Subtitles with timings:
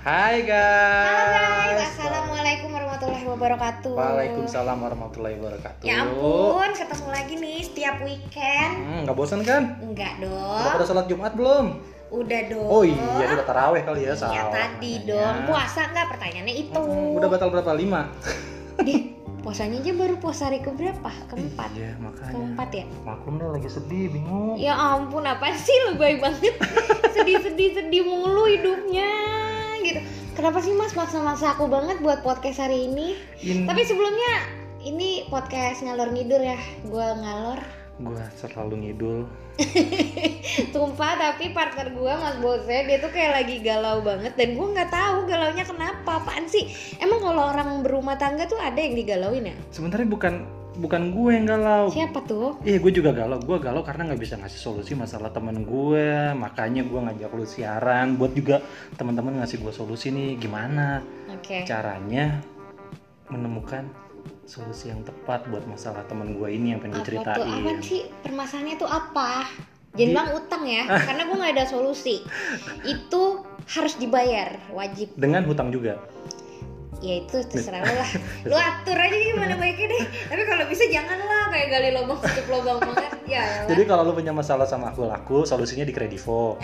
[0.00, 1.92] Hai Halo guys, guys.
[1.92, 3.92] assalamualaikum warahmatullahi wabarakatuh.
[3.92, 5.84] Waalaikumsalam warahmatullahi wabarakatuh.
[5.84, 8.72] Ya ampun, ketemu lagi nih setiap weekend.
[8.80, 9.76] Hmm, nggak bosan kan?
[9.84, 10.32] Enggak Udah
[10.64, 10.72] dong.
[10.72, 11.66] pada sholat Jumat belum?
[12.16, 12.64] Udah dong.
[12.64, 12.96] Oh iya,
[13.28, 14.48] udah taraweh kali ya, Iya salah.
[14.48, 15.10] tadi namanya.
[15.12, 15.36] dong.
[15.52, 16.06] Puasa nggak?
[16.16, 16.80] Pertanyaannya itu.
[16.80, 17.70] Hmm, udah batal berapa?
[17.76, 18.02] Lima?
[19.44, 21.12] Puasanya aja baru puasa hari keberapa?
[21.28, 21.72] Keempat.
[21.76, 22.32] Iya, makanya.
[22.32, 22.84] Keempat ya?
[23.04, 24.56] Maklum deh lagi sedih, bingung.
[24.56, 26.56] Ya ampun, apa sih lebay banget?
[27.16, 29.39] Sedih-sedih sedih mulu hidupnya
[29.82, 30.00] gitu.
[30.36, 33.18] Kenapa sih Mas maksa-maksa aku banget buat podcast hari ini?
[33.44, 33.66] In...
[33.66, 34.34] Tapi sebelumnya
[34.84, 36.58] ini podcast ngalor ngidur ya.
[36.88, 37.60] Gua ngalor.
[38.00, 39.18] Gua selalu ngidul.
[40.72, 44.90] Tumpah tapi partner gua Mas Bose dia tuh kayak lagi galau banget dan gua nggak
[44.92, 46.24] tahu galaunya kenapa.
[46.24, 46.68] Apaan sih?
[46.96, 49.56] Emang kalau orang berumah tangga tuh ada yang digalauin ya?
[49.68, 51.90] Sebenarnya bukan bukan gue yang galau.
[51.90, 52.60] Siapa tuh?
[52.62, 53.42] Iya, gue juga galau.
[53.42, 56.34] Gue galau karena nggak bisa ngasih solusi masalah temen gue.
[56.36, 58.62] Makanya gue ngajak lu siaran buat juga
[58.94, 61.66] teman-teman ngasih gue solusi nih gimana Oke.
[61.66, 62.38] caranya
[63.30, 63.86] menemukan
[64.46, 67.46] solusi yang tepat buat masalah temen gue ini yang pengen gue Apa tuh?
[67.46, 67.62] ceritain.
[67.62, 68.02] Apa sih?
[68.26, 69.30] Permasalahannya tuh apa?
[69.90, 72.22] Jangan Di- bang utang ya, karena gua nggak ada solusi.
[72.94, 73.42] Itu
[73.74, 75.18] harus dibayar, wajib.
[75.18, 75.98] Dengan hutang juga.
[77.00, 78.10] Ya itu terserah lu lah.
[78.52, 80.04] Lu atur aja gimana baiknya deh.
[80.28, 83.10] Tapi kalau bisa janganlah kayak gali lubang tutup lubang banget.
[83.24, 83.68] Ya elah.
[83.72, 86.60] Jadi kalau lu punya masalah sama aku laku, solusinya di Kredivo.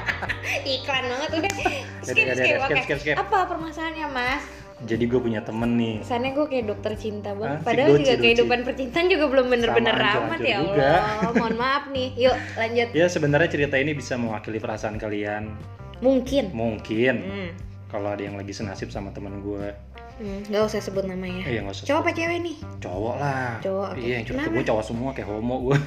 [0.64, 1.52] iklan banget udah.
[2.00, 3.16] Skip, skip, skip, skip, skip.
[3.20, 4.44] Apa permasalahannya mas?
[4.78, 6.06] Jadi gue punya temen nih.
[6.06, 7.58] Kesannya gue kayak dokter cinta banget.
[7.60, 7.66] Hah?
[7.66, 10.90] Padahal juga kehidupan percintaan juga belum bener-bener Sama, amat hancur-hancur ya juga.
[10.94, 11.32] Allah.
[11.34, 12.08] Mohon maaf nih.
[12.14, 12.88] Yuk lanjut.
[12.94, 15.50] Ya sebenarnya cerita ini bisa mewakili perasaan kalian.
[15.98, 16.54] Mungkin.
[16.54, 17.50] Mungkin Hmm.
[17.88, 19.72] Kalau ada yang lagi senasib sama temen gue.
[20.18, 21.42] Hmm, gak usah sebut namanya.
[21.42, 21.84] Eh, ya nggak usah.
[21.86, 22.56] Cowok apa cewek nih?
[22.78, 23.98] cowok lah Cowok, oke.
[23.98, 25.76] iya yang curhat gue cowok semua kayak homo gue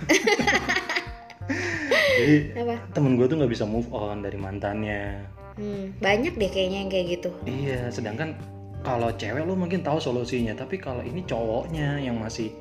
[2.17, 2.75] jadi Apa?
[2.91, 7.05] temen gue tuh nggak bisa move on dari mantannya Hmm, banyak deh kayaknya yang kayak
[7.11, 7.29] gitu.
[7.43, 8.39] iya sedangkan
[8.81, 12.55] kalau cewek lo mungkin tahu solusinya tapi kalau ini cowoknya yang masih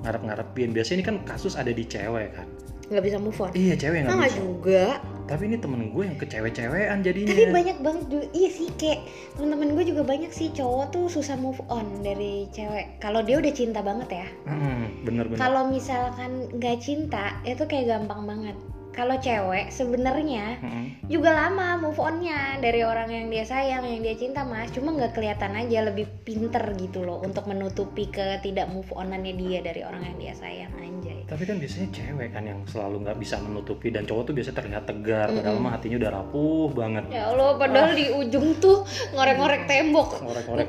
[0.00, 2.46] ngarep-ngarepin biasanya ini kan kasus ada di cewek kan
[2.86, 3.50] Gak bisa move on.
[3.50, 4.84] iya cewek Nah, nggak nggak bisa juga.
[5.26, 8.26] Tapi ini temen gue yang kecewe-cewean jadinya Tapi banyak banget juga.
[8.30, 9.00] Iya sih kayak
[9.34, 13.02] teman-teman gue juga banyak sih cowok tuh susah move on dari cewek.
[13.02, 14.26] Kalau dia udah cinta banget ya.
[14.46, 18.56] Hmm, bener-bener Kalau misalkan nggak cinta itu kayak gampang banget.
[18.96, 21.04] Kalau cewek sebenarnya Mm-mm.
[21.06, 24.72] juga lama move onnya dari orang yang dia sayang, yang dia cinta mas.
[24.72, 29.60] Cuma nggak kelihatan aja lebih pinter gitu loh untuk menutupi ke tidak move onannya dia
[29.60, 31.20] dari orang yang dia sayang anjay.
[31.26, 34.86] tapi kan biasanya cewek kan yang selalu nggak bisa menutupi dan cowok tuh biasa terlihat
[34.86, 40.22] tegar padahal mah hatinya udah rapuh banget Ya Allah, padahal di ujung tuh ngorek-ngorek tembok.
[40.22, 40.66] ngorek-ngorek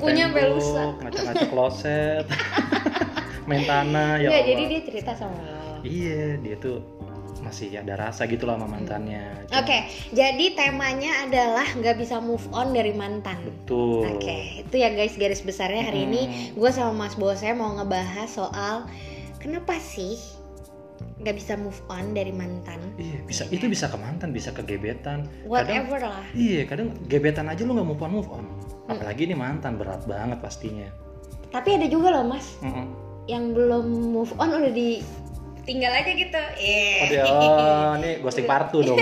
[0.97, 2.25] ngaca-ngaca kloset,
[3.47, 4.43] main tanah ya Allah.
[4.43, 5.77] jadi dia cerita sama lo.
[5.85, 6.81] Iya, dia tuh
[7.47, 9.47] masih ada rasa gitu lah sama mantannya.
[9.47, 9.77] Cuma- Oke,
[10.11, 13.39] jadi temanya adalah nggak bisa move on dari mantan.
[13.41, 14.03] Betul.
[14.13, 16.21] Oke, itu ya guys garis besarnya hari ini
[16.51, 18.75] gue sama Mas Bose mau ngebahas soal
[19.37, 20.19] kenapa sih
[21.17, 22.77] nggak bisa move on dari mantan.
[22.95, 25.25] Iya, bisa itu bisa ke mantan, bisa ke gebetan.
[25.25, 26.25] Kadang Whatever lah.
[26.33, 28.45] iya, kadang gebetan aja lu nggak move on move on.
[28.87, 30.87] Apalagi ini mantan berat banget pastinya.
[31.47, 32.85] Tapi ada juga loh Mas Mm-mm.
[33.25, 34.71] yang belum move on udah
[35.67, 36.41] ditinggal aja gitu.
[36.55, 36.95] Eh.
[37.03, 38.95] Oh, dia, oh, ini ghosting partu dong.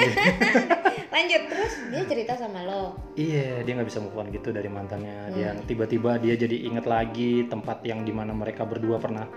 [1.14, 2.98] Lanjut terus dia cerita sama lo.
[3.14, 5.30] Iya, dia nggak bisa move on gitu dari mantannya.
[5.38, 5.62] Dia Hmm.
[5.70, 9.30] tiba-tiba dia jadi inget lagi tempat yang di mana mereka berdua pernah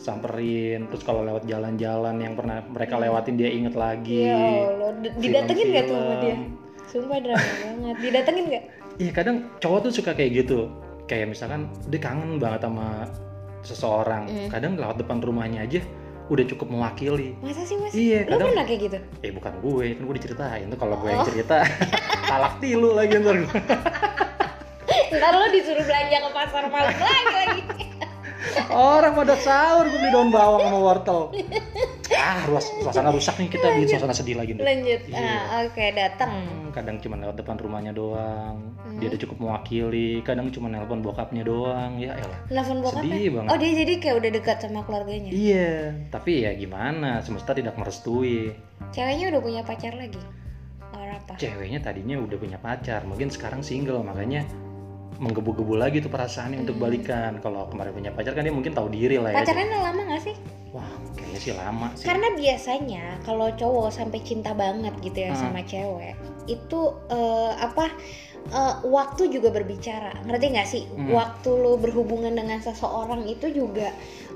[0.00, 0.88] samperin.
[0.88, 4.24] Terus kalau lewat jalan-jalan yang pernah mereka lewatin dia inget lagi.
[4.32, 6.36] Ya Allah, didatengin nggak tuh sama dia?
[6.88, 7.96] Sumpah drama banget.
[8.00, 8.64] Didatengin nggak?
[8.96, 10.72] Iya, kadang cowok tuh suka kayak gitu.
[11.04, 13.04] Kayak misalkan dia kangen banget sama
[13.60, 14.24] seseorang.
[14.26, 14.48] Hmm.
[14.48, 15.84] Kadang lewat depan rumahnya aja
[16.30, 17.34] udah cukup mewakili.
[17.38, 17.90] Masa sih mas?
[17.90, 18.98] Iya, Lo kadang pernah kayak gitu?
[19.20, 21.26] eh bukan gue, kan gue diceritain tuh kalau gue yang Oh.
[21.26, 21.56] cerita
[22.30, 23.58] talak tilu lagi ntar gue.
[25.10, 27.62] Ntar lo disuruh belanja ke pasar malam lagi lagi.
[28.66, 31.20] Orang pada sahur gue beli daun bawang sama wortel.
[32.20, 34.60] Ah, ruas, suasana rusak nih kita bikin suasana sedih lagi nih.
[34.60, 35.00] Lanjut.
[35.08, 35.16] Iya.
[35.24, 36.30] Ah, Oke, datang.
[36.30, 38.76] Hmm, kadang cuma lewat depan rumahnya doang.
[38.76, 39.00] Hmm.
[39.00, 40.20] Dia udah cukup mewakili.
[40.20, 41.96] Kadang cuma nelpon bokapnya doang.
[41.96, 42.40] Ya elah.
[42.52, 43.16] Telepon bokapnya.
[43.16, 43.48] Sedih banget.
[43.48, 45.30] Oh dia jadi kayak udah dekat sama keluarganya.
[45.32, 45.72] Iya,
[46.12, 47.24] tapi ya gimana?
[47.24, 48.52] Semesta tidak merestui.
[48.92, 50.20] Ceweknya udah punya pacar lagi.
[50.92, 51.32] Or apa?
[51.40, 54.42] Ceweknya tadinya udah punya pacar, mungkin sekarang single, makanya
[55.20, 56.84] menggebu-gebu lagi tuh perasaannya untuk Hmm.
[56.88, 57.32] balikan.
[57.38, 59.44] Kalau kemarin punya pacar kan dia mungkin tahu diri lah ya.
[59.44, 60.36] Pacarnya lama gak sih?
[60.72, 62.06] Wah, kayaknya sih lama sih.
[62.08, 65.40] Karena biasanya kalau cowok sampai cinta banget gitu ya Hmm.
[65.52, 66.16] sama cewek,
[66.48, 66.80] itu
[67.12, 67.92] eh, apa?
[68.40, 70.16] eh, waktu juga berbicara.
[70.24, 70.82] Ngerti nggak sih?
[70.88, 71.12] Hmm.
[71.12, 73.92] Waktu lu berhubungan dengan seseorang itu juga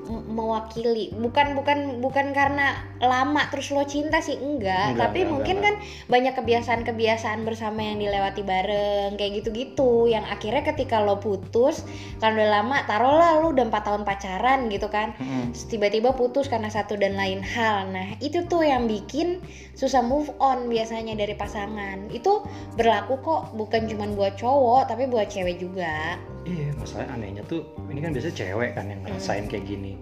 [0.09, 5.57] mewakili bukan bukan bukan karena lama terus lo cinta sih enggak, Enggak, tapi enggak, mungkin
[5.61, 11.85] enggak, kan banyak kebiasaan-kebiasaan bersama yang dilewati bareng kayak gitu-gitu yang akhirnya ketika lo putus
[12.21, 15.17] kan udah lama taruhlah lo udah empat tahun pacaran gitu kan
[15.55, 17.91] tiba-tiba putus karena satu dan lain hal.
[17.91, 19.39] Nah, itu tuh yang bikin
[19.79, 22.11] susah move on biasanya dari pasangan.
[22.11, 22.43] Itu
[22.75, 26.19] berlaku kok bukan cuma buat cowok, tapi buat cewek juga.
[26.45, 29.94] Iya, masalah anehnya tuh ini kan biasanya cewek kan yang ngerasain kayak gini.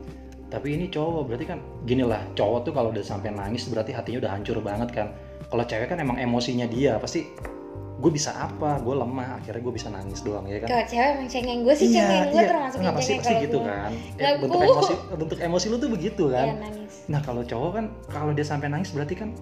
[0.52, 4.28] Tapi ini cowok berarti kan gini lah, cowok tuh kalau udah sampai nangis berarti hatinya
[4.28, 5.08] udah hancur banget kan.
[5.48, 7.24] Kalau cewek kan emang emosinya dia pasti
[8.02, 10.68] gue bisa apa, gue lemah, akhirnya gue bisa nangis doang ya kan.
[10.68, 13.58] Kalau cewek emang cengeng, gue sih cengeng, gue termasuk Nggak, yang pasti, cengeng pasti gitu
[13.62, 13.68] gua.
[13.72, 13.90] kan.
[13.96, 14.42] Eh, Ngaku.
[14.44, 16.44] bentuk emosi, bentuk emosi lu tuh begitu kan.
[16.44, 16.94] Iya nangis.
[17.08, 19.32] Nah kalau cowok kan kalau dia sampai nangis berarti kan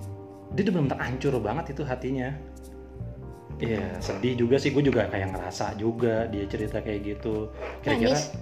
[0.54, 2.30] dia udah benar-benar hancur banget itu hatinya.
[3.60, 7.50] Iya sedih juga sih gue juga kayak ngerasa juga dia cerita kayak gitu.
[7.82, 8.32] Kira-kira Nangis?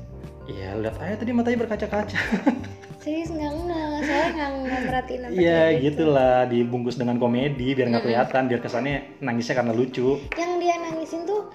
[0.48, 2.18] Iya lihat aja tadi matanya berkaca-kaca.
[3.04, 5.82] Serius nggak nggak, soalnya nggak nggak merhatiin apa Iya gitu.
[5.84, 10.18] gitulah dibungkus dengan komedi biar nggak kelihatan biar kesannya nangisnya karena lucu.
[10.34, 11.52] Yang dia nangisin tuh,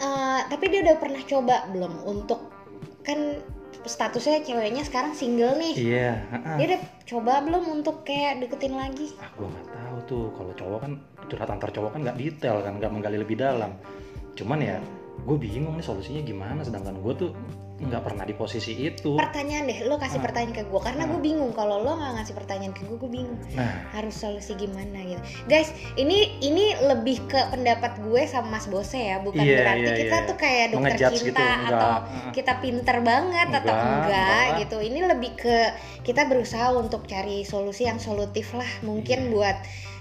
[0.00, 2.48] eh, tapi dia udah pernah coba belum untuk
[3.04, 3.38] kan
[3.84, 5.72] statusnya ceweknya sekarang single nih.
[5.76, 6.10] Iya.
[6.32, 6.56] heeh.
[6.58, 9.12] Dia udah coba belum untuk kayak deketin lagi?
[9.20, 10.92] Ah gue nggak tahu tuh kalau cowok kan
[11.28, 13.76] curhat antar cowok kan nggak detail kan nggak menggali lebih dalam.
[14.36, 14.76] Cuman ya
[15.20, 17.30] gue bingung nih solusinya gimana sedangkan gue tuh
[17.80, 19.16] nggak pernah di posisi itu.
[19.16, 20.24] pertanyaan deh lo kasih Ah.
[20.24, 21.08] pertanyaan ke gue karena Ah.
[21.08, 25.00] gue bingung kalau lo nggak ngasih pertanyaan ke gue gue bingung Nah harus solusi gimana
[25.00, 25.16] gitu
[25.46, 29.96] guys ini ini lebih ke pendapat gue sama mas bose ya bukan Iya, berarti iya,
[29.98, 30.28] kita iya.
[30.28, 31.68] tuh kayak dokter Mengejudge cinta gitu, enggak.
[31.70, 32.32] atau Heeh.
[32.32, 34.10] kita pinter banget atau Enggak, enggak
[34.44, 34.60] enggak.
[34.60, 35.56] gitu ini lebih ke
[36.02, 39.30] kita berusaha untuk cari solusi yang solutif lah mungkin Iya.
[39.30, 39.56] buat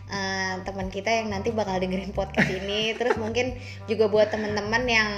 [0.09, 3.53] eh, teman kita yang nanti bakal dengerin podcast ini terus mungkin
[3.85, 5.09] juga buat teman-teman yang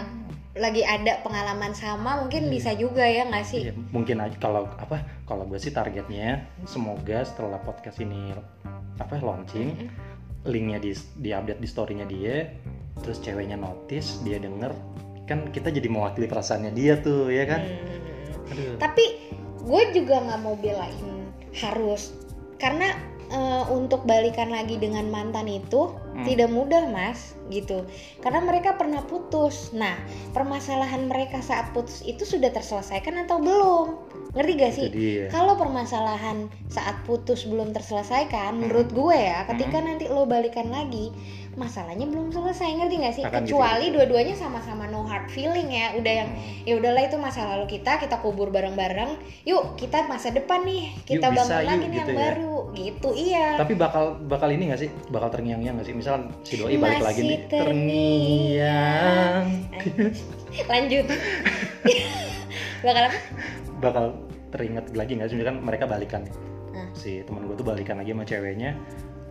[0.51, 2.51] lagi ada pengalaman sama mungkin Iya.
[2.51, 7.24] bisa juga ya nggak sih Iya, mungkin aja kalau apa kalau gue sih targetnya semoga
[7.24, 8.36] setelah podcast ini
[8.98, 9.88] apa launching
[10.44, 12.51] linknya di di update di storynya dia
[13.00, 14.75] terus ceweknya notice dia denger
[15.24, 18.51] kan kita jadi mewakili perasaannya dia tuh ya kan Hmm.
[18.51, 19.06] aduh tapi
[19.63, 22.12] gue juga nggak mau belain harus
[22.57, 22.92] karena
[23.27, 26.24] eh, untuk balikan lagi dengan mantan itu Hmm.
[26.24, 27.88] tidak mudah mas gitu
[28.19, 29.96] karena mereka pernah putus nah
[30.31, 33.88] permasalahan mereka saat putus itu sudah terselesaikan atau belum
[34.31, 38.62] ngerti gak sih dia kalau permasalahan saat putus belum terselesaikan Hmm.
[38.62, 41.12] menurut gue ya ketika nanti lo balikan lagi
[41.52, 43.96] masalahnya belum selesai ngerti gak sih Akan kecuali gitu.
[44.00, 46.64] dua-duanya sama-sama no hard feeling ya udah yang Hmm.
[46.64, 51.28] ya udahlah itu masa lalu kita kita kubur bareng-bareng yuk kita masa depan nih kita
[51.28, 52.19] Yuk, bisa, bangun lagi yuk, nih yang gitu ya.
[52.22, 53.59] baru gitu iya.
[53.59, 54.89] Tapi bakal bakal ini gak sih?
[55.09, 55.95] Bakal terngiang-ngiang gak sih?
[55.95, 57.39] Misal si doi balik lagi Masih nih.
[57.47, 59.45] terngiang.
[59.75, 60.13] terngiang.
[60.68, 61.06] Lanjut.
[62.85, 63.18] Bakal apa?
[63.79, 64.03] Bakal
[64.50, 65.35] teringat lagi gak sih?
[65.35, 66.23] Misalkan mereka balikan.
[66.23, 66.33] Nih
[66.91, 68.75] si teman gue tuh balikan lagi sama ceweknya.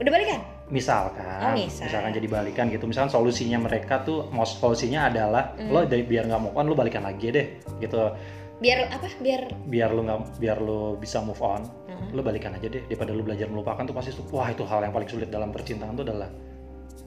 [0.00, 0.40] Udah balikan?
[0.72, 1.40] Misalkan.
[1.44, 1.84] Oh, misal.
[1.88, 2.88] misalkan jadi balikan gitu.
[2.88, 5.68] Misalkan solusinya mereka tuh mau solusinya adalah Hmm.
[5.68, 7.46] lo dari biar nggak move on lo balikan lagi deh
[7.78, 8.16] gitu.
[8.60, 9.08] Biar apa?
[9.20, 11.64] Biar biar lo nggak biar lo bisa move on
[12.00, 12.16] Hmm.
[12.16, 14.90] lo balikan aja deh daripada lo belajar melupakan tuh pasti tuh wah itu hal yang
[14.90, 16.32] paling sulit dalam percintaan tuh adalah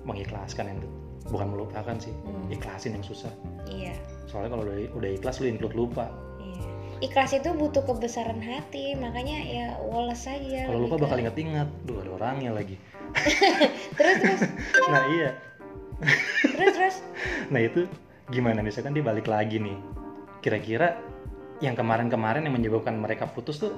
[0.04, 0.88] mengikhlaskan itu
[1.28, 2.48] bukan melupakan sih Hmm.
[2.48, 3.32] ikhlasin yang susah
[3.66, 3.96] iya
[4.26, 6.08] soalnya kalau udah udah ikhlas lo include lupa
[6.38, 6.70] Iya.
[7.04, 10.68] Ikhlas itu butuh kebesaran hati, makanya ya woles aja.
[10.68, 12.76] kalau lupa bakal inget-inget duh ada orangnya lagi
[13.98, 14.42] Terus terus
[14.92, 15.30] nah iya
[16.44, 16.96] terus terus.
[17.54, 17.88] Nah itu
[18.28, 19.76] gimana misalkan dia balik lagi nih
[20.40, 21.00] Kira-kira
[21.60, 23.72] yang kemarin-kemarin yang menyebabkan mereka putus tuh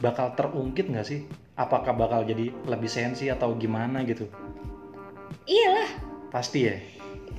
[0.00, 1.26] bakal terungkit nggak sih?
[1.58, 4.24] Apakah bakal jadi lebih sensi atau gimana gitu?
[5.44, 5.90] Iyalah,
[6.32, 6.80] Pasti ya?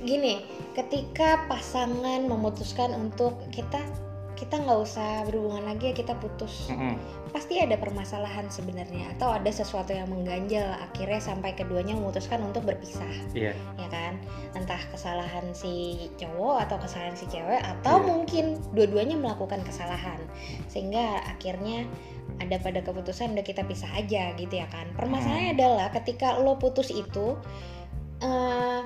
[0.04, 0.44] gini,
[0.76, 3.80] ketika pasangan memutuskan untuk kita
[4.44, 6.68] kita nggak usah berhubungan lagi ya kita putus.
[6.68, 7.00] Mm-mm.
[7.34, 13.10] pasti ada permasalahan sebenarnya atau ada sesuatu yang mengganjal akhirnya sampai keduanya memutuskan untuk berpisah.
[13.34, 14.22] Iya, ya kan?
[14.54, 18.06] Entah kesalahan si cowok atau kesalahan si cewek atau Iya.
[18.06, 20.22] mungkin dua-duanya melakukan kesalahan.
[20.70, 21.90] Sehingga akhirnya
[22.38, 24.86] ada pada keputusan udah kita pisah aja gitu ya kan.
[24.94, 27.34] Permasalahannya adalah ketika lo putus itu
[28.22, 28.80] eh,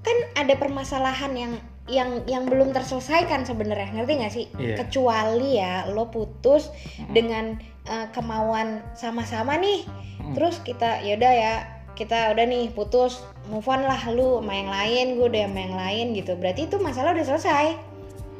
[0.00, 1.52] kan ada permasalahan yang
[1.88, 4.76] yang yang belum terselesaikan sebenarnya ngerti nggak sih Iya.
[4.78, 6.68] kecuali ya lo putus
[6.98, 7.12] Mm-mm.
[7.12, 7.44] dengan
[7.84, 10.34] eh, kemauan sama-sama nih Mm-mm.
[10.36, 11.54] terus kita yaudah ya
[11.96, 15.76] kita udah nih putus move on lah lu sama yang lain gue udah sama yang
[15.76, 17.66] lain gitu berarti itu masalah udah selesai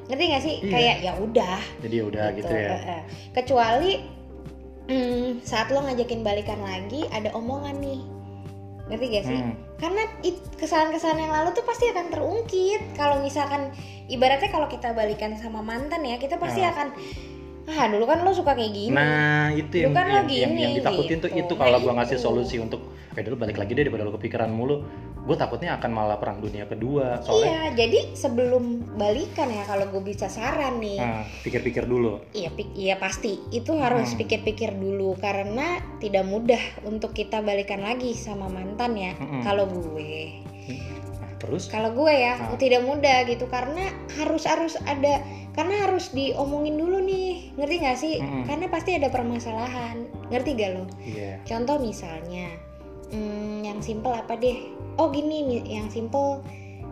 [0.06, 0.70] ngerti gak sih Iya.
[0.70, 2.68] kayak ya udah jadi ya udah gitu, ya.
[2.70, 3.02] eh, eh.
[3.32, 3.90] kecuali
[4.86, 8.00] hmm, saat lo ngajakin balikan lagi ada omongan nih
[8.90, 9.54] ngerti gak sih Hmm.
[9.78, 10.02] karena
[10.58, 13.70] kesalahan-kesalahan yang lalu tuh pasti akan terungkit kalau misalkan
[14.06, 16.74] ibaratnya kalau kita balikan sama mantan ya kita pasti Ah.
[16.74, 16.88] akan
[17.72, 20.60] ah dulu kan lo suka kayak gini Nah itu yang, kan yang, lagi yang, ini,
[20.60, 21.40] yang ditakutin tuh gitu.
[21.40, 22.24] itu Nah, kalau gua ngasih itu.
[22.24, 24.86] solusi untuk eh dulu balik lagi deh daripada lu kepikiran mulu
[25.20, 28.64] gue takutnya akan malah perang dunia kedua soalnya iya jadi sebelum
[28.96, 33.74] balikan ya kalau gue bisa saran nih nah, pikir-pikir dulu Iya, pik- iya pasti itu
[33.76, 34.18] harus Hmm.
[34.18, 35.66] pikir-pikir dulu karena
[35.98, 39.12] tidak mudah untuk kita balikan lagi sama mantan ya.
[39.14, 39.42] Mm-mm.
[39.42, 40.40] Kalau gue,
[41.20, 42.56] nah, terus kalau gue ya Ah.
[42.56, 43.84] tidak mudah gitu karena
[44.16, 45.20] harus harus ada
[45.50, 48.16] karena harus diomongin dulu nih, ngerti gak sih?
[48.22, 48.46] Mm-mm.
[48.46, 50.84] Karena pasti ada permasalahan, ngerti gak lo?
[51.02, 52.54] iya Contoh misalnya,
[53.10, 54.70] hmm, yang simple apa deh?
[54.96, 56.44] Oh gini, yang simple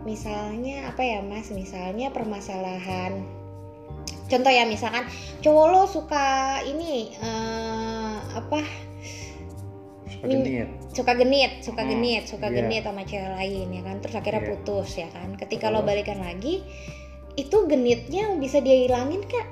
[0.03, 1.51] misalnya apa ya mas?
[1.51, 3.23] Misalnya permasalahan.
[4.29, 5.09] Contoh ya misalkan
[5.41, 8.61] cowok lo suka ini eh, apa?
[10.19, 12.55] suka genit Suka genit, suka Hmm, genit, suka iya.
[12.59, 13.95] genit sama cewek lain ya kan.
[14.03, 14.49] Terus akhirnya Iya.
[14.51, 15.29] putus ya kan.
[15.37, 15.87] Ketika lo Terus?
[15.87, 16.65] balikan lagi,
[17.39, 19.47] itu genitnya bisa dia hilangin kak?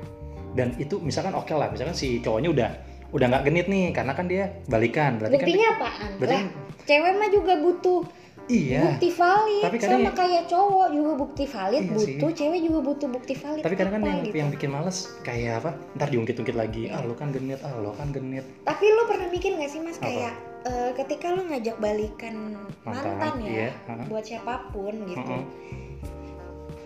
[0.53, 2.69] dan itu misalkan oke lah misalkan si cowoknya udah
[3.09, 6.11] udah nggak genit nih karena kan dia balikan berarti Buktinya kan apaan?
[6.17, 6.53] berarti Lah, kan-
[6.83, 8.01] cewek mah juga butuh
[8.47, 12.59] iya bukti valid Tapi kadang sama ya- kayak cowok juga bukti valid Iya butuh cewek
[12.61, 14.35] juga butuh bukti valid tapi kadang kan yang, gitu.
[14.35, 16.95] yang bikin males kayak apa ntar diungkit-ungkit lagi Iya.
[16.95, 19.95] ah lo kan genit ah lo kan genit tapi lo pernah mikir gak sih mas
[19.95, 20.03] Apa?
[20.03, 20.33] kayak
[20.65, 22.35] eh, ketika lo ngajak balikan
[22.81, 24.03] Mantan, mantan, iya, ya ha.
[24.05, 25.86] buat siapa pun gitu Mm-mm.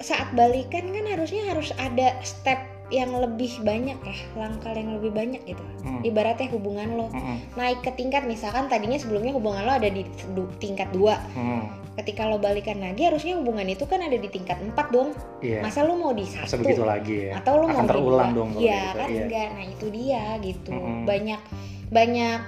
[0.01, 2.57] Saat balikan kan harusnya harus ada step
[2.89, 6.03] yang lebih banyak ya langkah yang lebih banyak gitu Mm.
[6.03, 7.55] ibaratnya hubungan lo Mm-mm.
[7.55, 11.63] naik ke tingkat misalkan tadinya sebelumnya hubungan lo ada di du- tingkat 2 Mm.
[11.95, 15.81] ketika lo balikan lagi harusnya hubungan itu kan ada di tingkat 4 dong iya masa
[15.81, 18.37] lo mau di masa satu begitu lagi ya atau lo akan mau terulang dua?
[18.37, 19.21] dong iya gitu, kan iya.
[19.23, 20.99] enggak nah itu dia gitu Mm-mm.
[21.03, 21.41] banyak
[21.89, 22.39] banyak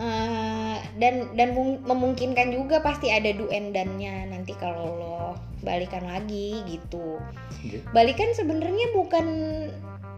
[0.00, 5.18] eh, dan dan mung- memungkinkan juga pasti ada do and dan-nya nanti kalau lo
[5.62, 7.20] balikan lagi gitu.
[7.62, 7.84] Gitu.
[7.94, 9.26] balikan sebenarnya bukan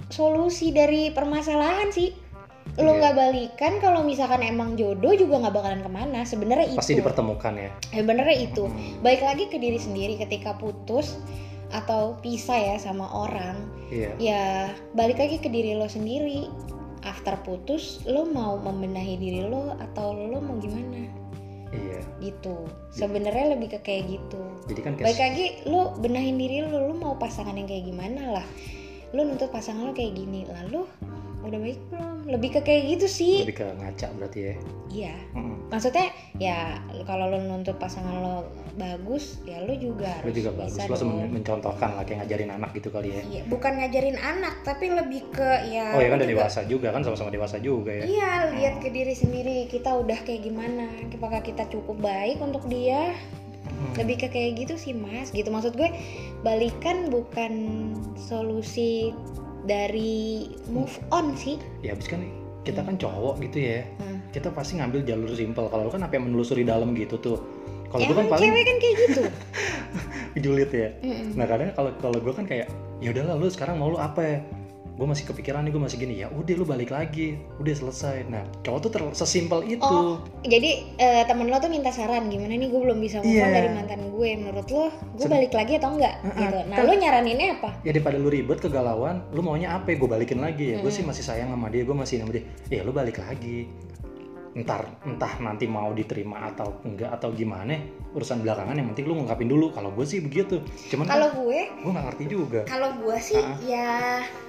[0.08, 2.12] solusi dari permasalahan sih.
[2.80, 2.98] Lo Iya.
[2.98, 6.20] nggak balikan kalau misalkan emang jodoh juga nggak bakalan ke mana.
[6.26, 6.80] Sebenarnya itu.
[6.80, 7.70] pasti dipertemukan ya.
[7.92, 8.64] Sebenarnya itu.
[8.66, 9.04] Mm.
[9.04, 11.14] baik lagi ke diri sendiri ketika putus
[11.70, 13.68] atau pisah ya sama orang.
[13.92, 14.10] Iya.
[14.18, 14.42] Ya
[14.96, 16.48] balik lagi ke diri lo sendiri
[17.04, 21.06] after putus lo mau membenahi diri lo atau lo mau gimana?
[21.74, 22.00] Iya.
[22.20, 22.56] Gitu.
[22.90, 24.42] Sebenarnya lebih ke kayak gitu.
[24.66, 28.46] Jadi kan kayak lagi lo benahin diri lo lo mau pasangan yang kayak gimana lah.
[29.14, 30.88] Lo nuntut pasangan lo kayak gini lalu
[31.44, 32.16] udah baik belum?
[32.24, 33.34] Lebih ke kayak gitu sih.
[33.44, 34.54] Lebih ke ngaca berarti ya?
[34.88, 35.14] Iya.
[35.34, 35.52] Mm-mm.
[35.64, 36.06] maksudnya
[36.38, 40.76] ya kalau lo nuntut pasangan lo bagus ya lo juga harus juga bagus.
[40.78, 41.10] bisa lo dong.
[41.18, 43.22] men- mencontohkan lah kayak ngajarin anak gitu kali ya?
[43.26, 46.60] Iya, bukan ngajarin anak tapi lebih ke ya oh ya kan lo udah juga- dewasa
[46.68, 48.04] juga kan sama-sama dewasa juga ya?
[48.06, 53.10] Iya, lihat ke diri sendiri kita udah kayak gimana, apakah kita cukup baik untuk dia?
[53.64, 53.94] Hmm.
[53.98, 55.50] Lebih ke kayak gitu sih mas, gitu.
[55.50, 55.90] Maksud gue
[56.46, 57.52] balikan bukan
[58.14, 59.10] solusi
[59.64, 61.56] dari move on sih.
[61.80, 62.20] ya habis kan
[62.64, 64.20] kita kan cowok gitu ya Hmm.
[64.30, 67.38] kita pasti ngambil jalur simpel kalau lu kan apa yang menelusuri dalam gitu tuh
[67.88, 69.22] kalau gue kan paling cewek kan kayak gitu.
[70.44, 71.36] julid ya Mm-mm.
[71.36, 72.66] nah kadang kalau kalau gue kan kayak
[72.98, 74.38] ya udahlah lu sekarang mau lu apa ya
[74.94, 78.46] gue masih kepikiran nih gue masih gini ya udah lu balik lagi udah selesai nah
[78.62, 82.68] cowok tuh ter- sesimpel itu Oh, Jadi eh, temen lo tuh minta saran gimana nih
[82.68, 83.54] gue belum bisa move on Iya.
[83.54, 84.30] dari mantan gue.
[84.36, 86.14] Menurut lo, gue balik lagi atau enggak?
[86.20, 86.36] Uh-uh.
[86.36, 86.58] Gitu.
[86.64, 87.70] Nah, Kan- lo nyaraninnya apa?
[87.80, 90.94] ya daripada lu ribet kegalauan lu maunya apa ya gue balikin lagi ya gue Mm-mm.
[90.94, 93.66] sih masih sayang sama dia gue masih sama dia ya lu balik lagi
[94.54, 97.74] ntar entah nanti mau diterima atau enggak atau gimana
[98.14, 100.62] urusan belakangan yang penting lu ngungkapin dulu kalau gue sih begitu
[100.94, 103.58] cuman Kalau kan gue gue nggak ngerti juga Kalau gue sih Ah.
[103.58, 103.90] ya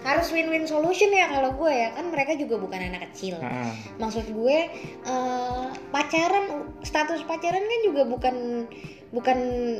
[0.05, 3.41] harus win-win solution ya kalau gue ya kan mereka juga bukan anak kecil.
[3.41, 3.73] Heeh.
[3.97, 4.57] Maksud gue
[5.01, 6.45] eh, pacaran
[6.85, 8.35] status pacaran kan juga bukan
[9.09, 9.37] bukan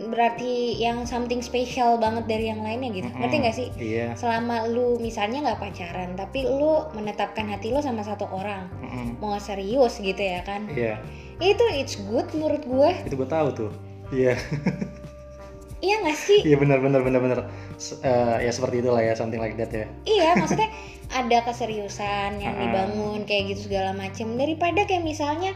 [0.10, 3.10] berarti yang something special banget dari yang lainnya gitu.
[3.10, 3.20] Mm-mm.
[3.20, 3.68] Ngerti gak sih?
[3.76, 9.08] iya Selama lu misalnya nggak pacaran tapi lu menetapkan hati lu sama satu orang Heeh.
[9.18, 10.70] mau serius gitu ya kan.
[10.70, 11.02] iya
[11.38, 12.90] Itu it's good menurut gue.
[13.04, 13.72] itu gue tahu tuh
[14.10, 14.38] iya
[15.84, 16.40] Iya gak sih?
[16.42, 17.40] iya benar benar benar benar
[18.02, 20.72] eh, ya seperti itulah ya something like that ya Iya, maksudnya
[21.12, 25.54] ada keseriusan yang dibangun kayak gitu segala macam daripada kayak misalnya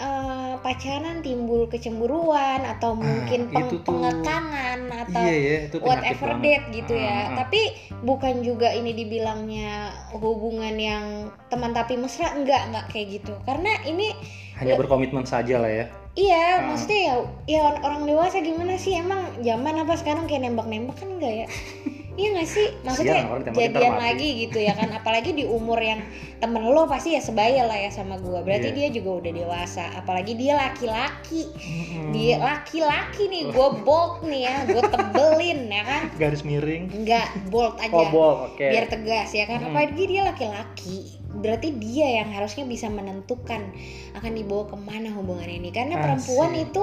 [0.00, 3.80] eh, pacaran timbul kecemburuan atau mungkin peng- Ah, tuh.
[3.84, 6.42] pengekangan atau iya ya itu whatever banget.
[6.42, 7.04] that gitu ya.
[7.04, 7.36] Ah, ah, ah.
[7.44, 7.60] Tapi
[8.00, 11.04] bukan juga ini dibilangnya hubungan yang
[11.46, 13.32] teman tapi mesra enggak enggak kayak gitu.
[13.44, 14.16] Karena ini
[14.56, 16.66] hanya berkomitmen saja lah ya iya, Ah.
[16.66, 17.14] maksudnya ya
[17.46, 21.46] ya orang dewasa gimana sih emang zaman apa sekarang kayak nembak-nembak kan enggak ya?
[22.20, 22.68] Iya gak sih?
[22.84, 24.92] Maksudnya tembakin jadian lagi gitu ya kan?
[24.92, 26.04] Apalagi di umur yang
[26.36, 28.44] temen lo pasti ya sebaya lah ya sama gua.
[28.44, 28.76] Berarti Iya.
[28.76, 29.84] dia juga udah dewasa.
[29.96, 31.48] Apalagi dia laki-laki.
[32.12, 34.54] Dia laki-laki nih Gue bold nih ya.
[34.68, 36.02] Gue tebelin ya kan?
[36.20, 36.92] Garis miring.
[36.92, 37.96] Enggak bold aja.
[37.96, 38.60] Oh bol oke.
[38.60, 39.64] Biar tegas ya kan?
[39.64, 39.72] Hmm.
[39.72, 41.16] Apalagi dia laki-laki.
[41.30, 43.72] Berarti dia yang harusnya bisa menentukan
[44.12, 45.72] Akan dibawa ke mana hubungan ini.
[45.72, 46.04] Karena Asik.
[46.04, 46.82] perempuan itu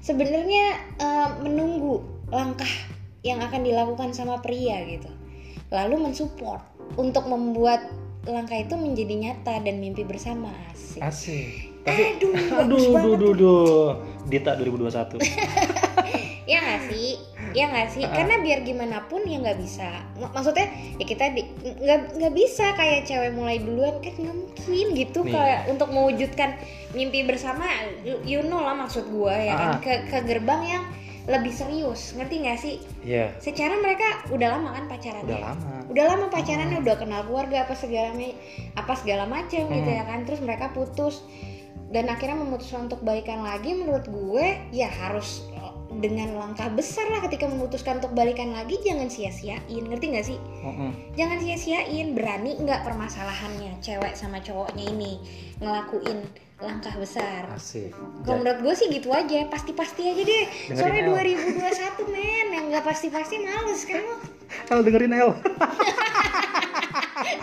[0.00, 0.64] sebenarnya
[0.96, 2.00] eh, menunggu
[2.32, 2.68] langkah
[3.26, 5.10] yang akan dilakukan sama pria gitu.
[5.68, 6.62] Lalu mensupport
[6.96, 7.84] untuk membuat
[8.28, 11.00] langkah itu menjadi nyata dan mimpi bersama asik.
[11.00, 11.48] Asik.
[11.86, 13.88] Tapi aduh aduh duh banget duh duh.
[14.28, 15.24] Dita 2021
[16.50, 17.16] ya nggak sih?
[17.56, 18.04] Ya nggak sih?
[18.04, 20.04] Karena biar gimana pun ya nggak bisa.
[20.20, 20.68] Mak- maksudnya
[21.00, 24.00] ya kita nggak nggak bisa kayak cewek mulai duluan.
[24.04, 25.32] Kan nggak mungkin gitu Nih.
[25.32, 26.56] kayak untuk mewujudkan
[26.92, 27.64] mimpi bersama.
[28.04, 29.70] You- know lah maksud gua ya kan.
[29.76, 29.80] Ah.
[29.80, 30.84] ke ke gerbang yang
[31.28, 32.76] lebih serius ngerti nggak sih?
[33.04, 33.36] Iya.
[33.36, 35.28] Secara mereka udah lama kan pacarannya?
[35.28, 35.72] Udah lama.
[35.92, 38.16] Udah lama pacarannya udah kenal keluarga apa segala
[38.72, 39.98] apa segala macam gitu Hmm.
[40.00, 40.24] ya kan?
[40.24, 41.20] Terus mereka putus.
[41.88, 45.44] Dan akhirnya memutuskan untuk balikan lagi menurut gue ya harus
[45.88, 50.38] dengan langkah besar lah ketika memutuskan untuk balikan lagi jangan sia-siain ngerti nggak sih?
[50.60, 50.92] Mm-mm.
[51.16, 55.16] jangan sia-siain berani nggak permasalahannya cewek sama cowoknya ini
[55.64, 56.28] ngelakuin
[56.58, 57.46] langkah besar.
[57.54, 57.94] Asik.
[58.26, 60.44] Kalau menurut gue sih gitu aja pasti-pasti aja deh.
[60.74, 61.14] Soalnya El.
[61.54, 64.18] 2021 men yang nggak pasti-pasti males kan lo
[64.74, 65.30] El dengerin El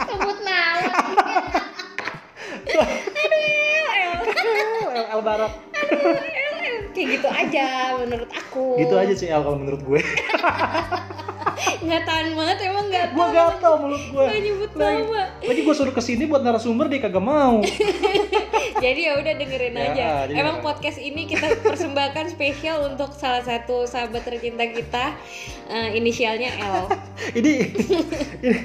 [0.03, 0.83] sebut nama
[4.95, 5.51] El, El Barat
[6.95, 7.65] kayak gitu aja
[7.97, 8.79] menurut aku.
[8.79, 9.99] Gitu aja sih kalau menurut gue.
[11.55, 15.23] Nggak tahan banget emang nggak gue tahan gatel mulut gue nggak nyebut nama.
[15.39, 17.61] lagi gue suruh ke sini buat narasumber dia kagak mau.
[18.83, 20.05] Jadi ya udah dengerin Ya, aja.
[20.27, 20.65] emang dengerin.
[20.65, 25.15] podcast ini kita persembahkan spesial untuk salah satu sahabat tercinta kita.
[25.65, 26.91] Eh, inisialnya L.
[27.39, 27.53] Ini
[28.37, 28.57] ini,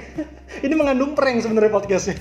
[0.60, 2.16] ini mengandung prank sebenarnya podcastnya.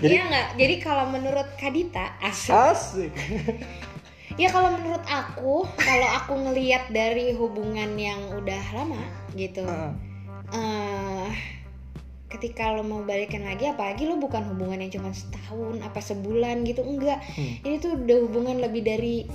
[0.00, 0.46] Jadi- Iya nggak?
[0.56, 2.52] Jadi kalau menurut Kadita asik.
[2.54, 3.12] Asik
[4.40, 9.04] Ya kalau menurut aku, kalau aku ngelihat dari hubungan yang udah lama
[9.36, 9.92] gitu, Heeh.
[10.56, 11.28] eh
[12.32, 16.80] ketika lo mau balikan lagi, apalagi lo bukan hubungan yang cuma setahun apa sebulan gitu,
[16.80, 17.20] enggak.
[17.36, 17.60] Hmm.
[17.68, 19.28] Ini tuh udah hubungan lebih dari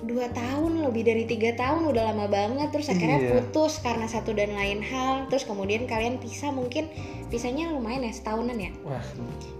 [0.00, 2.72] dua tahun, lebih dari tiga tahun, udah lama banget.
[2.72, 3.30] Terus akhirnya Iya.
[3.36, 5.28] putus karena satu dan lain hal.
[5.28, 6.88] Terus kemudian kalian pisah, mungkin
[7.28, 8.74] pisahnya lumayan ya setahunan ya.
[8.82, 9.06] wah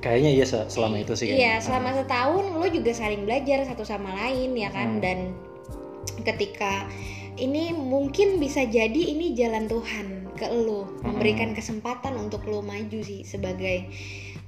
[0.02, 1.62] kayaknya iya se- selama itu sih Iya, kayaknya.
[1.62, 5.00] selama setahun lo juga saling belajar satu sama lain ya kan Hmm.
[5.00, 5.18] dan
[6.26, 6.90] ketika
[7.38, 11.12] ini mungkin bisa jadi ini jalan Tuhan ke lo Hmm.
[11.12, 13.84] memberikan kesempatan untuk lo maju sih sebagai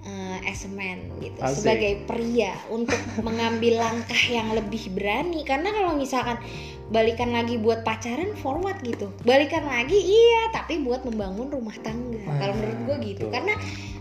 [0.03, 1.63] eh, as a man gitu Asik.
[1.63, 6.43] sebagai pria untuk mengambil langkah yang lebih berani karena kalau misalkan
[6.89, 12.51] balikan lagi buat pacaran forward gitu balikan lagi iya tapi buat membangun rumah tangga kalau
[12.51, 13.33] Ah, menurut gue gitu betul.
[13.33, 13.55] karena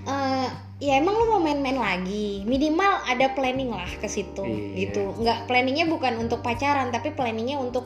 [0.04, 0.47] eh,
[0.82, 4.89] ya emang lu mau main-main lagi minimal ada planning lah ke situ Iya.
[4.89, 7.86] gitu nggak planningnya bukan untuk pacaran tapi planningnya untuk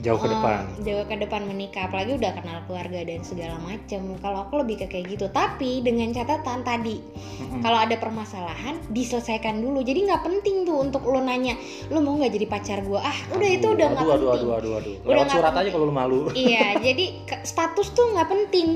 [0.00, 4.16] jauh ke eh, depan jauh ke depan menikah apalagi udah kenal keluarga dan segala macem
[4.24, 7.60] kalau aku lebih ke kayak gitu tapi dengan catatan tadi Mm-mm.
[7.60, 11.60] kalau ada permasalahan diselesaikan dulu jadi nggak penting tuh untuk lo nanya
[11.92, 14.52] lo mau nggak jadi pacar gua ah udah itu udah nggak aduh, aduh, penting aduh,
[14.56, 14.94] aduh, aduh.
[15.12, 15.60] Udah surat penting.
[15.60, 16.18] aja kalau lu malu.
[16.32, 17.04] iya jadi
[17.44, 18.68] status tuh nggak penting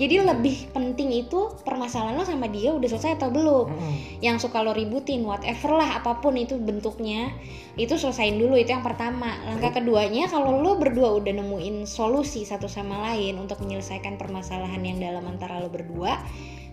[0.00, 3.68] jadi lebih penting itu permasalahan lo sama dia udah selesai atau belum?
[3.68, 3.94] Mm-mm.
[4.24, 7.28] yang suka lo ributin whatever lah apa pun itu bentuknya
[7.76, 9.36] itu selesain dulu itu yang pertama.
[9.44, 14.96] Langkah keduanya kalau lo berdua udah nemuin solusi satu sama lain untuk menyelesaikan permasalahan yang
[15.04, 16.16] dalam antara lo berdua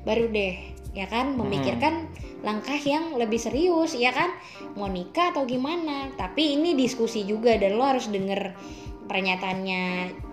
[0.07, 0.55] baru deh
[0.95, 2.07] ya kan memikirkan
[2.47, 4.31] langkah yang lebih serius ya kan?
[4.79, 6.15] Mau nikah atau gimana?
[6.15, 8.55] Tapi ini diskusi juga dan lo harus denger
[9.11, 9.83] pernyataannya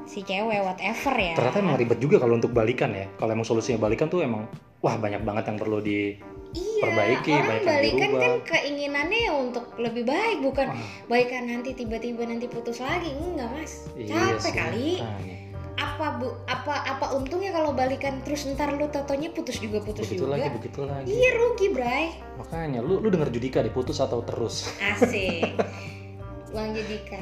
[0.04, 3.08] si cewek whatever ya Ternyata emang ribet juga kalau untuk balikan ya.
[3.14, 4.44] Kalau emang solusinya balikan tuh emang
[4.78, 6.16] wah banyak banget yang perlu di
[6.54, 8.22] Iya, perbaiki, orang banyak yang balikan dirubah.
[8.22, 13.10] kan keinginannya ya untuk lebih baik, bukan Wah, baikan nanti tiba-tiba nanti putus lagi.
[13.10, 13.90] Enggak, Mas.
[13.98, 14.54] iya Capek sih.
[14.54, 14.88] kali.
[15.02, 15.36] Makanya.
[15.74, 20.22] Apa bu apa apa untungnya kalau balikan terus ntar lu totonya putus juga putus begitu
[20.22, 20.38] juga.
[20.38, 21.10] lagi, begitu lagi.
[21.10, 22.04] Iya rugi, Bray.
[22.38, 24.70] Makanya lu lu denger Judika deh putus atau terus.
[24.78, 25.58] Asik.
[26.54, 27.18] Bang Judika.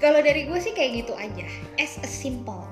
[0.00, 1.44] Kalau dari gue sih kayak gitu aja.
[1.76, 2.64] As a simple.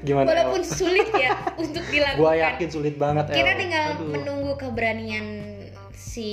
[0.00, 0.26] Gimana?
[0.26, 2.18] Walaupun sulit ya untuk dilakukan.
[2.18, 3.58] gua yakin sulit banget kita El.
[3.58, 4.06] tinggal Aduh.
[4.08, 5.26] menunggu keberanian
[5.90, 6.30] si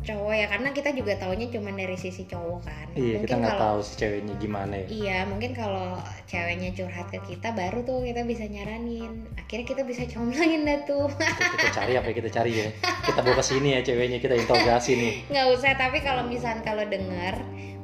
[0.00, 3.78] cowok ya karena kita juga taunya cuma dari sisi cowok kan Iya, kita nggak tahu
[3.82, 4.86] si ceweknya gimana ya.
[4.86, 10.06] iya mungkin kalau ceweknya curhat ke kita baru tuh kita bisa nyaranin akhirnya kita bisa
[10.08, 12.68] comblangin dah tuh kita cari apa kita cari ya.
[13.02, 15.12] Kita bawa ke sini ya ceweknya kita interogasi nih.
[15.28, 17.34] nggak usah tapi kalau misalnya kalau denger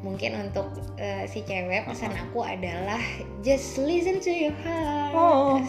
[0.03, 0.67] mungkin untuk
[0.99, 2.99] eh, si cewek pesan aku adalah
[3.47, 5.15] just listen to your heart.
[5.15, 5.63] Oh.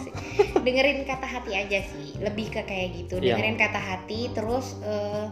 [0.60, 2.18] Dengerin kata hati aja sih.
[2.18, 3.22] Lebih ke kayak gitu.
[3.22, 5.26] Yang- dengerin kata hati terus eh,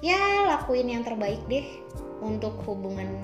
[0.00, 1.66] ya lakuin yang terbaik deh.
[2.22, 3.18] Untuk hubungan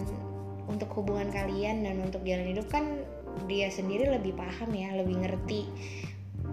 [0.66, 3.06] untuk hubungan kalian dan untuk jalan hidup kan
[3.46, 5.70] dia sendiri lebih paham ya lebih ngerti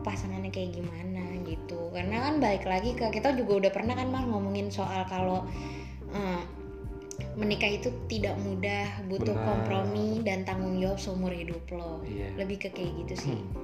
[0.05, 1.89] pasangannya kayak gimana gitu.
[1.89, 5.49] Karena kan balik lagi ke kita juga udah pernah kan mah ngomongin soal kalau
[6.13, 6.41] eh,
[7.33, 9.45] menikah itu tidak mudah butuh Benar.
[9.45, 12.35] kompromi dan tanggung jawab seumur hidup lo Iya.
[12.35, 13.63] lebih ke kayak gitu sih Hmm.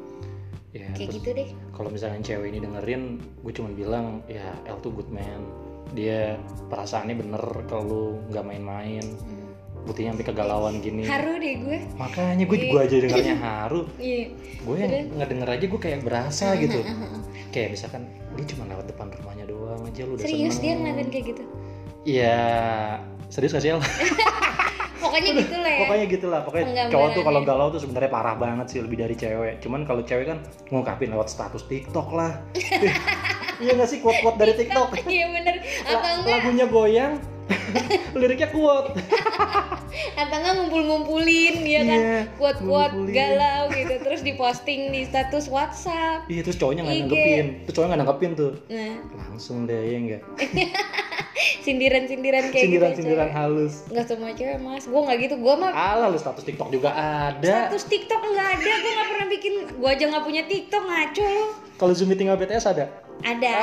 [0.72, 3.04] Ya, kayak terus gitu deh kalau misalnya cewek ini dengerin,
[3.38, 5.44] gue cuma bilang ya El tuh good man.
[5.92, 6.40] Dia
[6.72, 9.04] perasaannya bener kalau lu nggak main-main.
[9.04, 9.52] Hmm.
[9.84, 11.04] Buktinya sampai kegalauan gini.
[11.04, 13.82] haru deh gue Makanya gue gue aja dengarnya haru.
[14.00, 14.32] iya
[14.64, 16.80] Gue yang ngedenger aja gue kayak berasa gitu.
[17.52, 20.88] Kayak misalkan dia cuma lewat depan rumahnya doang aja lu udah serius dia seneng.
[20.88, 21.44] ngeliatin kayak gitu
[22.02, 22.40] Iya,
[23.32, 23.82] serius gak sih El?
[25.02, 28.36] pokoknya gitu lah ya Pokoknya gitu lah, pokoknya cowok tuh kalau galau tuh sebenarnya parah
[28.38, 29.60] banget sih lebih dari cewek.
[29.60, 30.40] Cuman kalau cewek kan
[30.70, 32.38] ngungkapin lewat status TikTok lah.
[33.62, 34.90] iya gak sih quote-quote dari TikTok?
[35.06, 37.14] iya bener enggak lagunya goyang,
[38.20, 38.50] liriknya
[40.22, 46.42] atau enggak ngumpul-ngumpulin ya kan Iya, kuat-kuat galau gitu terus diposting di status WhatsApp Iya
[46.42, 48.52] terus cowoknya nggak nanggepin, terus cowoknya nggak nanggepin tuh.
[48.68, 50.22] nah Langsung deh ya enggak.
[51.62, 53.74] sindiran-sindiran kayak Sindiran-sindiran gitu halus.
[53.88, 57.68] nggak semua cewek mas gue nggak gitu gue mah Alah lu status TikTok juga ada.
[57.68, 61.46] status TikTok nggak ada gue nggak pernah bikin gue aja nggak punya TikTok ngaco lo
[61.76, 62.86] Kalau Zoom meeting sama BTS ada.
[63.22, 63.54] ada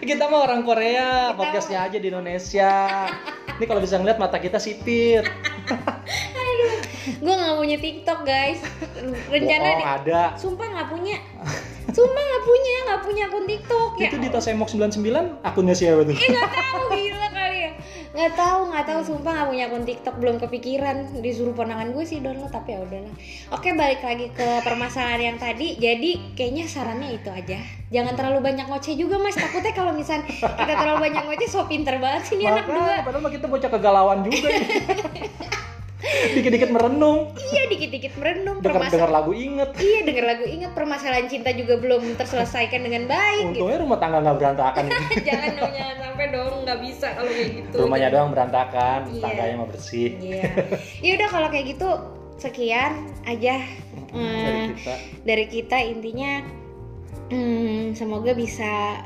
[0.00, 2.72] Kita mah orang Korea, podcastnya aja di Indonesia.
[3.60, 5.28] Ini kalau bisa ngeliat mata kita sipit.
[7.20, 8.60] gue nggak punya TikTok guys
[9.32, 10.22] rencana di ada.
[10.36, 11.16] sumpah nggak punya
[11.90, 16.04] sumpah nggak punya nggak punya akun TikTok ya Itu di tas Emok 99 akunnya siapa
[16.04, 16.16] tuh?
[16.16, 17.26] Eh nggak tahu gila
[18.10, 21.22] nggak tahu nggak tahu sumpah nggak punya akun TikTok belum kepikiran.
[21.22, 23.14] Disuruh ponangan gue sih download tapi ya udahlah
[23.54, 25.78] oke balik lagi ke permasalahan yang tadi.
[25.78, 27.62] Jadi kayaknya sarannya itu aja.
[27.90, 29.38] Jangan terlalu banyak ngoceh juga mas.
[29.38, 33.02] Takutnya kalau misal kita terlalu banyak ngoceh so pinter banget sih ini anak dua.
[33.06, 34.50] padahal mah kita bocah kegalauan juga.
[36.00, 39.70] Dikit-dikit merenung, iya dikit-dikit merenung denger permasalahan denger lagu inget.
[39.76, 43.60] iya denger lagu ingat permasalahan cinta juga belum terselesaikan dengan baik gitu.
[43.60, 44.82] Untungnya rumah tangga nggak berantakan
[45.28, 49.22] jangan dong jangan sampai dong nggak bisa kalau kayak gitu Rumahnya doang berantakan, Iya.
[49.22, 50.08] tangganya mah bersih.
[50.16, 50.42] Iya.
[51.00, 51.88] Ya udah kalau kayak gitu
[52.36, 53.56] sekian aja
[54.08, 54.94] Dari eh, kita.
[55.22, 56.32] dari kita intinya
[57.28, 59.04] hmm, semoga bisa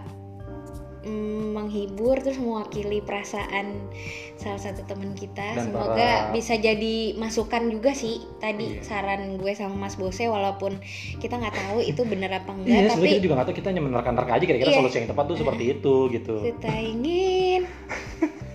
[1.05, 3.93] mm, menghibur terus mewakili perasaan
[4.35, 5.55] salah satu teman kita.
[5.55, 8.83] Dan semoga para- bisa jadi masukan juga sih tadi Iya.
[8.83, 10.81] saran gue sama Mas Bose walaupun
[11.17, 13.83] kita nggak tahu itu bener apa enggak Iya, tapi kita juga nggak tahu kita hanya
[13.83, 14.79] menerka-nerka aja kira-kira Iya.
[14.79, 16.35] solusi yang tepat tuh seperti itu gitu.
[16.43, 17.61] kita ingin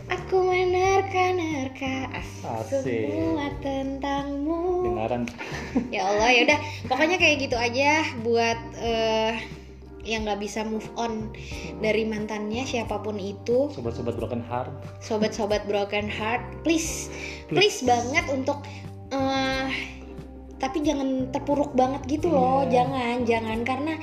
[0.09, 2.09] aku menerka-nerka
[2.65, 4.85] semua tentangmu.
[4.85, 5.21] Dengaran.
[5.89, 9.33] ya Allah ya udah pokoknya kayak gitu aja buat eh,
[10.09, 11.29] yang nggak bisa move on
[11.79, 14.73] dari mantannya siapa pun itu Sobat-sobat broken heart.
[14.99, 17.13] sobat-sobat broken heart please
[17.53, 18.65] please banget untuk
[19.13, 19.69] eh,
[20.59, 22.83] tapi jangan terpuruk banget gitu loh Iya.
[22.83, 23.93] jangan jangan karena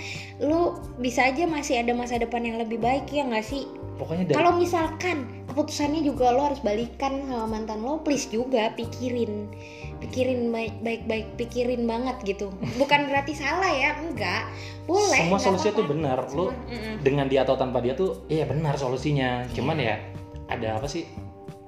[0.41, 4.37] lu bisa aja masih ada masa depan yang lebih baik ya nggak sih Pokoknya dari
[4.37, 9.49] kalau misalkan keputusannya juga lo harus balikan sama mantan lo please juga pikirin
[9.97, 14.53] pikirin baik baik baik pikirin banget gitu bukan berarti salah ya enggak
[14.85, 16.19] boleh semua solusinya tuh benar.
[16.31, 16.95] Lu Semua- mm-mm.
[17.03, 19.43] dengan dia atau tanpa dia tuh iya benar solusinya.
[19.51, 19.99] Cuman ya
[20.47, 21.03] ada apa sih?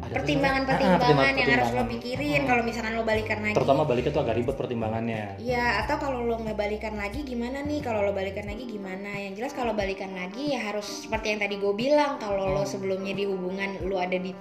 [0.09, 0.17] Namanya?
[0.17, 1.93] Ah, pertimbangan-pertimbangan yang harus lo pertimbangan.
[1.93, 2.49] pikirin Hmm.
[2.49, 5.25] kalau misalkan lo balikan lagi Terutama baliknya tuh agak ribet pertimbangannya.
[5.41, 7.81] Ya, atau kalau lo nggak balikan lagi gimana nih?
[7.85, 9.11] Kalau lo balikan lagi gimana?
[9.21, 12.17] Yang jelas kalau balikan lagi ya harus seperti yang tadi gue bilang.
[12.17, 14.33] Kalau lo sebelumnya di hubungan lo ada di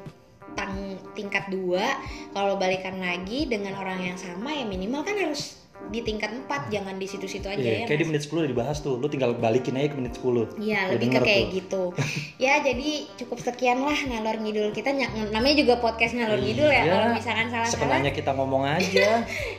[0.58, 1.86] tang tingkat dua,
[2.34, 5.57] kalau balikan lagi dengan orang yang sama ya minimal kan harus
[5.88, 7.86] di tingkat 4 jangan di situ-situ aja Iya, ya.
[7.86, 8.96] kayak di menit 10 udah dibahas tuh.
[8.96, 10.52] Lu tinggal balikin aja ke menit 10.
[10.58, 11.54] Iya lebih ke kayak tuh.
[11.54, 11.84] gitu
[12.44, 16.82] Ya jadi cukup sekian lah ngalor ngidul kita Ny- Namanya juga podcast ngalor ngidul ya
[16.82, 19.08] Iya, Kalau misalkan salah-salah Sebenarnya kita ngomong aja.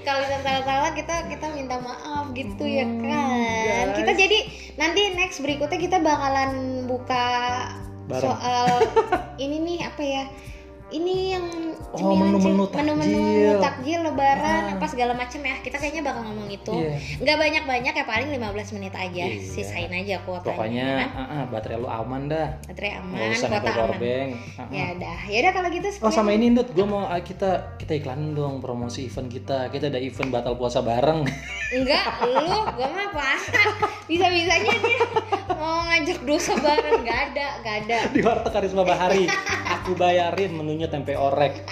[0.03, 3.17] Kalau misalkan salah-salah kita kita minta maaf gitu ya Hmm, kan
[3.89, 3.97] guys.
[3.97, 4.39] Kita jadi
[4.77, 6.51] nanti next berikutnya kita bakalan
[6.85, 7.25] buka
[8.05, 8.21] Bareng.
[8.27, 8.69] soal
[9.43, 10.25] ini nih apa ya
[10.89, 11.45] ini yang
[11.91, 13.57] Oh, menu-menu menu-menu takjil.
[13.59, 14.75] takjil lebaran Ah.
[14.77, 16.93] apa segala macam ya kita kayaknya bakal ngomong itu Iya.
[17.17, 19.41] nggak banyak-banyak ya paling 15 menit aja Iya.
[19.41, 21.09] sisain aja kuotanya Pokoknya kan?
[21.09, 22.49] ah, ah, baterai lu aman dah.
[22.63, 24.29] baterai aman usah kuota aman bank.
[24.31, 24.69] Ah, ah.
[24.69, 26.37] ya udah ya udah kalau gitu Oh sama sekian.
[26.37, 29.59] ini Ndut, gue mau kita kita iklanin dong promosi event kita.
[29.69, 31.25] Kita ada event batal puasa bareng.
[31.71, 33.53] enggak lu gua mah puasa
[34.09, 35.05] bisa bisanya dia
[35.51, 39.25] mau ngajak dosa bareng nggak ada nggak ada di warteg Karisma Bahari.
[39.89, 41.65] Aku Ku bayarin menunya tempe orek.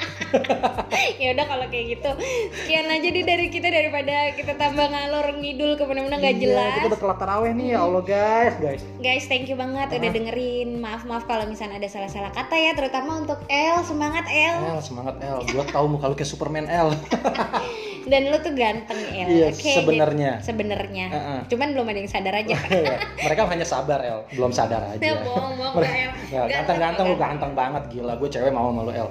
[1.21, 2.11] ya udah kalau kayak gitu.
[2.49, 6.73] Sekian aja deh dari kita daripada kita tambah ngalor ngidul ke mana-mana nggak Iya, jelas.
[6.81, 8.81] Kita udah telat taraweh nih ya Allah guys, guys.
[9.05, 10.81] guys thank you banget udah dengerin.
[10.81, 15.21] Maaf maaf kalau misalnya ada salah-salah kata ya terutama untuk El semangat El El semangat
[15.21, 16.97] El, gua tahu muka lu kayak Superman El.
[18.07, 20.33] dan lu tuh ganteng El Iya, Oke, sebenarnya.
[20.38, 20.47] gitu.
[20.47, 21.40] sebenarnya Heeh.
[21.47, 22.55] cuman belum ada yang sadar aja
[23.27, 24.99] Mereka hanya sabar El, belum sadar aja.
[24.99, 28.14] ya bohong bohong El Ya, ganteng-ganteng lu ganteng banget gila.
[28.14, 29.11] Gue cewek mau sama lu El.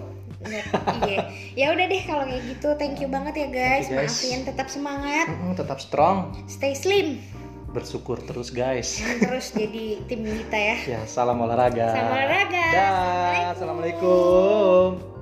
[1.01, 1.25] iya
[1.57, 4.13] ya udah deh kalau kayak gitu thank you banget ya guys, you, guys.
[4.13, 7.17] maafin tetap semangat Mm-mm, tetap strong, stay slim
[7.67, 9.01] bersyukur terus guys.
[9.01, 11.91] Dan terus jadi tim kita ya Ya, salam olahraga.
[11.91, 12.65] Salam olahraga.
[12.71, 14.95] Dah, Assalamualaikum.
[14.95, 15.14] Assalamualaikum.